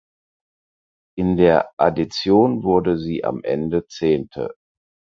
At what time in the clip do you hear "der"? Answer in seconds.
1.37-1.73